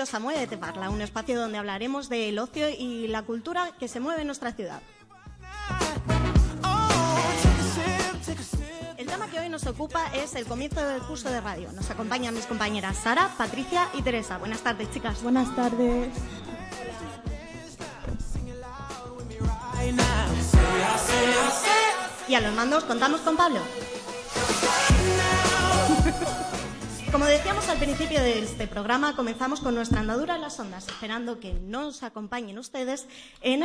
[0.00, 4.00] bienvenidos a Muévete Parla, un espacio donde hablaremos del ocio y la cultura que se
[4.00, 4.80] mueve en nuestra ciudad.
[8.96, 11.70] El tema que hoy nos ocupa es el comienzo del curso de radio.
[11.72, 14.38] Nos acompañan mis compañeras Sara, Patricia y Teresa.
[14.38, 15.22] Buenas tardes, chicas.
[15.22, 16.08] Buenas tardes.
[22.26, 23.60] Y a los mandos contamos con Pablo.
[27.12, 31.40] Como decíamos al principio de este programa, comenzamos con nuestra andadura en las ondas, esperando
[31.40, 33.08] que nos acompañen ustedes
[33.40, 33.64] en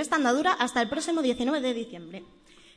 [0.00, 2.24] esta andadura hasta el próximo 19 de diciembre.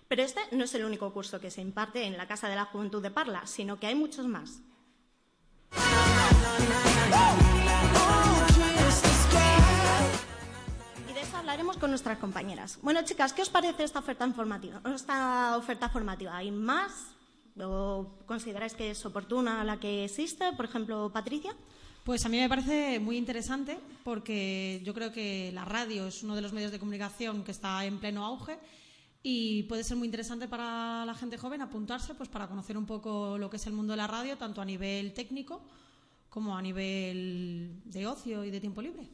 [0.07, 2.65] Pero este no es el único curso que se imparte en la Casa de la
[2.65, 4.59] Juventud de Parla, sino que hay muchos más.
[11.09, 12.77] Y de eso hablaremos con nuestras compañeras.
[12.83, 14.79] Bueno, chicas, ¿qué os parece esta oferta informativa?
[14.93, 17.16] Esta oferta formativa, ¿hay más?
[17.63, 20.53] ¿O consideráis que es oportuna la que existe?
[20.53, 21.55] Por ejemplo, Patricia.
[22.03, 26.35] Pues a mí me parece muy interesante porque yo creo que la radio es uno
[26.35, 28.57] de los medios de comunicación que está en pleno auge
[29.23, 33.37] y puede ser muy interesante para la gente joven apuntarse pues para conocer un poco
[33.37, 35.61] lo que es el mundo de la radio tanto a nivel técnico
[36.29, 39.09] como a nivel de ocio y de tiempo libre.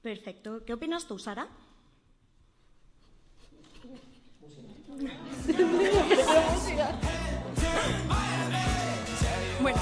[0.00, 0.64] Perfecto.
[0.64, 1.46] ¿Qué opinas tú, Sara?
[9.62, 9.80] Bueno.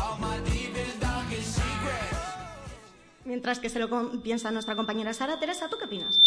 [3.24, 6.20] Mientras que se lo piensa nuestra compañera Sara, Teresa, ¿tú qué opinas?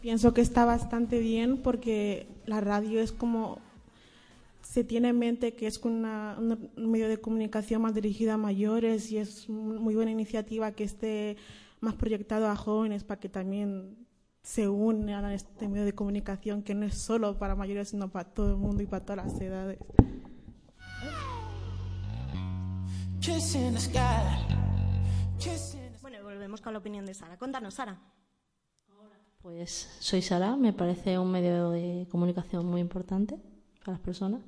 [0.00, 3.60] Pienso que está bastante bien porque la radio es como
[4.70, 9.10] se tiene en mente que es una, un medio de comunicación más dirigido a mayores
[9.10, 11.36] y es muy buena iniciativa que esté
[11.80, 14.06] más proyectado a jóvenes para que también
[14.44, 18.30] se unan a este medio de comunicación que no es solo para mayores sino para
[18.32, 19.80] todo el mundo y para todas las edades.
[26.00, 27.36] Bueno, volvemos con la opinión de Sara.
[27.36, 27.98] Cuéntanos, Sara.
[29.42, 33.49] Pues soy Sara, me parece un medio de comunicación muy importante
[33.80, 34.40] para las personas,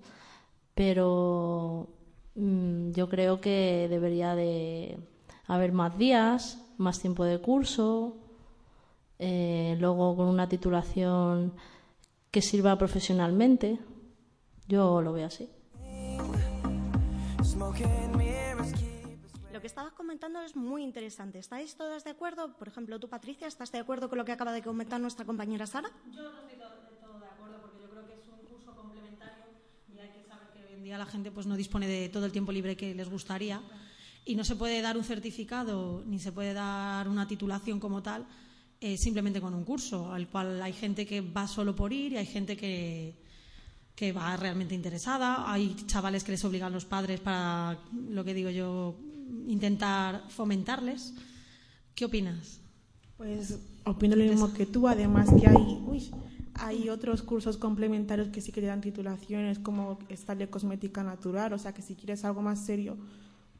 [0.75, 1.89] pero
[2.35, 4.99] mm, yo creo que debería de
[5.47, 8.17] haber más días, más tiempo de curso,
[9.19, 11.53] eh, luego con una titulación
[12.31, 13.79] que sirva profesionalmente.
[14.67, 15.49] Yo lo veo así.
[19.53, 21.39] Lo que estabas comentando es muy interesante.
[21.39, 22.57] ¿Estáis todas de acuerdo?
[22.57, 25.67] Por ejemplo, tú, Patricia, ¿estás de acuerdo con lo que acaba de comentar nuestra compañera
[25.67, 25.91] Sara?
[26.11, 29.45] Yo no estoy de todo de acuerdo porque yo creo que es un curso complementario
[29.89, 32.27] y hay que saber que hoy en día la gente pues no dispone de todo
[32.27, 33.63] el tiempo libre que les gustaría
[34.25, 38.27] y no se puede dar un certificado ni se puede dar una titulación como tal
[38.85, 42.17] eh, simplemente con un curso, al cual hay gente que va solo por ir y
[42.17, 43.15] hay gente que,
[43.95, 45.53] que va realmente interesada.
[45.53, 47.79] Hay chavales que les obligan los padres para,
[48.09, 48.97] lo que digo yo,
[49.47, 51.15] intentar fomentarles.
[51.95, 52.59] ¿Qué opinas?
[53.17, 55.79] Pues opino lo mismo que tú, además que hay,
[56.55, 61.59] hay otros cursos complementarios que sí que dan titulaciones, como esta de cosmética natural, o
[61.59, 62.97] sea que si quieres algo más serio,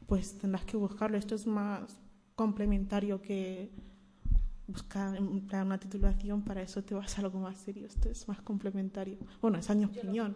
[0.07, 1.17] pues tendrás que buscarlo.
[1.17, 1.81] Esto es más
[2.35, 3.71] complementario que
[4.67, 7.85] buscar una titulación, para eso te vas a algo más serio.
[7.87, 9.17] Esto es más complementario.
[9.41, 10.35] Bueno, esa es mi opinión.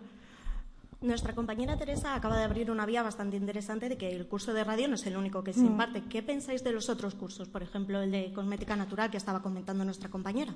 [1.00, 4.63] Nuestra compañera Teresa acaba de abrir una vía bastante interesante de que el curso de
[4.63, 5.65] radio no es el único que se Mm.
[5.68, 6.01] imparte.
[6.09, 7.48] ¿Qué pensáis de los otros cursos?
[7.50, 10.56] Por ejemplo, el de cosmética natural que estaba comentando nuestra compañera.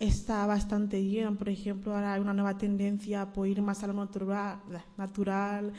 [0.00, 1.36] Está bastante bien.
[1.36, 4.58] Por ejemplo, ahora hay una nueva tendencia por ir más a lo natural,
[4.96, 5.72] natural,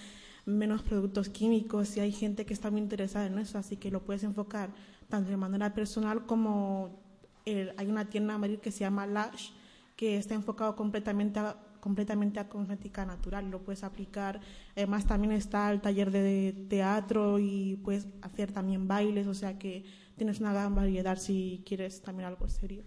[0.46, 4.04] menos productos químicos y hay gente que está muy interesada en eso, así que lo
[4.06, 4.70] puedes enfocar
[5.10, 7.00] tanto de manera personal como
[7.46, 9.52] el- hay una tienda en Madrid que se llama Lash
[9.96, 14.40] que está enfocado completamente a, completamente a cosmética natural, lo puedes aplicar.
[14.76, 19.84] Además también está el taller de teatro y puedes hacer también bailes, o sea que
[20.18, 22.84] tienes una gran variedad si quieres también algo serio.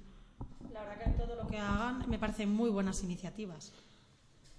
[0.75, 3.73] La verdad que todo lo que hagan me parecen muy buenas iniciativas.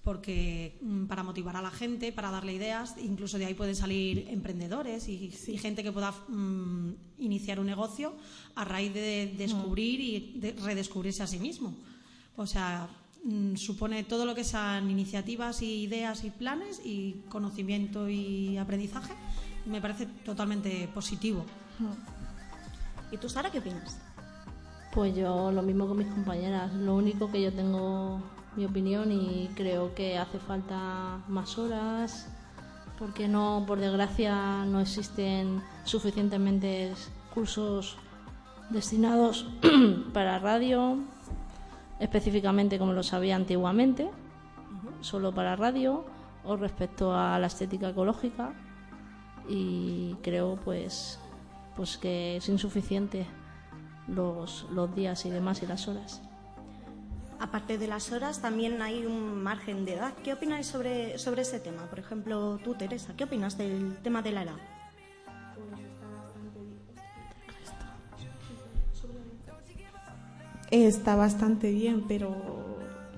[0.01, 4.29] Porque mm, para motivar a la gente, para darle ideas, incluso de ahí pueden salir
[4.29, 8.13] emprendedores y, y gente que pueda mm, iniciar un negocio
[8.55, 11.75] a raíz de descubrir y de redescubrirse a sí mismo.
[12.37, 12.87] O sea,
[13.25, 19.11] mm, supone todo lo que sean iniciativas y ideas y planes y conocimiento y aprendizaje.
[19.65, 21.45] Me parece totalmente positivo.
[23.11, 23.99] ¿Y tú, Sara, qué opinas?
[24.95, 26.73] Pues yo lo mismo con mis compañeras.
[26.73, 28.21] Lo único que yo tengo
[28.55, 32.29] mi opinión y creo que hace falta más horas
[32.97, 36.93] porque no, por desgracia, no existen suficientemente
[37.33, 37.97] cursos
[38.69, 39.49] destinados
[40.13, 40.99] para radio,
[41.99, 44.09] específicamente como lo sabía antiguamente,
[45.01, 46.05] solo para radio,
[46.45, 48.53] o respecto a la estética ecológica,
[49.49, 51.19] y creo pues,
[51.75, 53.27] pues que es insuficiente
[54.07, 56.21] los, los días y demás y las horas.
[57.39, 60.13] Aparte de las horas, también hay un margen de edad.
[60.23, 61.83] ¿Qué opináis sobre, sobre ese tema?
[61.89, 64.55] Por ejemplo, tú, Teresa, ¿qué opinas del tema de la edad?
[70.71, 72.35] Está bastante bien, pero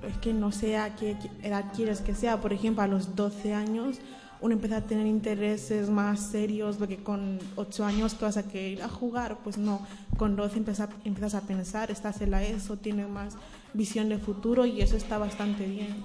[0.07, 2.41] es que no sé a qué edad quieres que sea.
[2.41, 3.99] Por ejemplo, a los 12 años
[4.41, 8.71] uno empieza a tener intereses más serios, porque con 8 años que vas a querer
[8.73, 9.81] ir a jugar, pues no,
[10.17, 13.35] con 12 empiezas, empiezas a pensar, estás en la ESO, tienes más
[13.73, 16.03] visión de futuro y eso está bastante bien.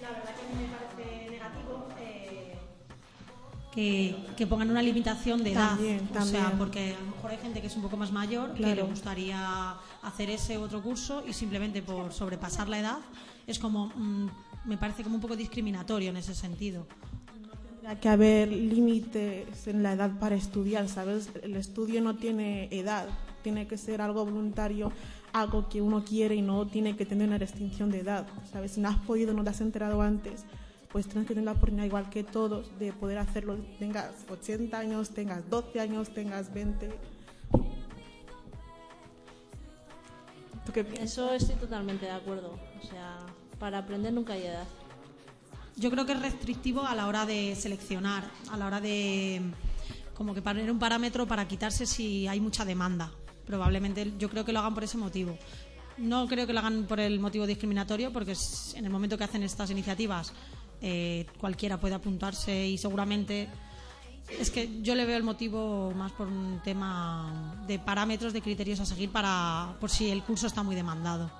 [0.00, 2.58] La verdad que me parece negativo eh,
[3.72, 5.70] que, que, pongan una limitación de edad.
[5.70, 8.52] También, o sea, porque a lo mejor hay gente que es un poco más mayor
[8.52, 8.74] que Claro.
[8.74, 12.98] le gustaría hacer ese otro curso y simplemente por sobrepasar la edad
[13.46, 14.28] es como, mm,
[14.64, 16.86] me parece como un poco discriminatorio en ese sentido.
[17.66, 21.30] Tendría que haber límites en la edad para estudiar, ¿sabes?
[21.42, 23.08] El estudio no tiene edad,
[23.42, 24.90] tiene que ser algo voluntario,
[25.34, 28.72] algo que uno quiere y no tiene que tener una restricción de edad, ¿sabes?
[28.72, 30.44] Si no has podido, no te has enterado antes,
[30.90, 33.56] pues tienes que tener la oportunidad, igual que todos, de poder hacerlo.
[33.78, 36.88] Tengas 80 años, tengas 12 años, tengas 20.
[40.64, 41.12] ¿Tú qué piensas?
[41.12, 42.58] Eso estoy totalmente de acuerdo.
[42.80, 43.18] O sea,
[43.58, 44.66] para aprender nunca hay edad.
[45.76, 49.42] Yo creo que es restrictivo a la hora de seleccionar, a la hora de
[50.14, 53.10] como que poner un parámetro para quitarse si hay mucha demanda.
[53.46, 55.36] Probablemente yo creo que lo hagan por ese motivo.
[55.98, 58.36] No creo que lo hagan por el motivo discriminatorio, porque
[58.74, 60.32] en el momento que hacen estas iniciativas
[60.80, 63.48] eh, cualquiera puede apuntarse y seguramente
[64.28, 68.80] es que yo le veo el motivo más por un tema de parámetros, de criterios
[68.80, 71.30] a seguir para por si el curso está muy demandado.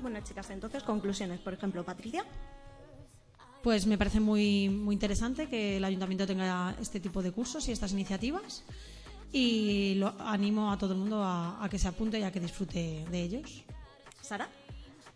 [0.00, 1.40] Bueno, chicas, entonces, conclusiones.
[1.40, 2.24] Por ejemplo, Patricia.
[3.62, 7.72] Pues me parece muy, muy interesante que el ayuntamiento tenga este tipo de cursos y
[7.72, 8.64] estas iniciativas
[9.32, 12.40] y lo animo a todo el mundo a, a que se apunte y a que
[12.40, 13.62] disfrute de ellos.
[14.22, 14.48] Sara.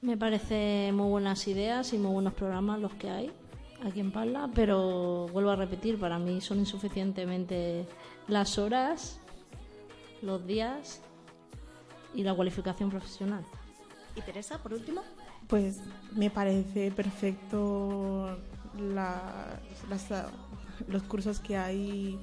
[0.02, 3.32] Me parece muy buenas ideas y muy buenos programas los que hay
[3.82, 7.86] aquí en Parla, pero vuelvo a repetir, para mí son insuficientemente
[8.28, 9.18] las horas,
[10.20, 11.00] los días
[12.14, 13.46] y la cualificación profesional.
[14.16, 15.02] Y Teresa, por último.
[15.48, 15.78] Pues
[16.14, 18.38] me parece perfecto
[18.78, 20.08] la- las-
[20.88, 22.18] los cursos que hay.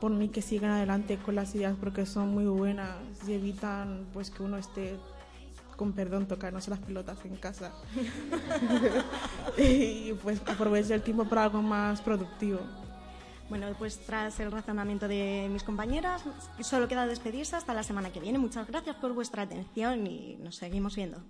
[0.00, 2.96] Por mí que sigan adelante con las ideas porque son muy buenas
[3.26, 4.96] y evitan pues que uno esté
[5.76, 7.72] con perdón tocándose las pelotas en casa
[9.58, 12.60] y pues aproveche el tiempo para algo más productivo.
[13.54, 16.24] Bueno, pues tras el razonamiento de mis compañeras,
[16.60, 18.36] solo queda despedirse hasta la semana que viene.
[18.36, 21.22] Muchas gracias por vuestra atención y nos seguimos viendo.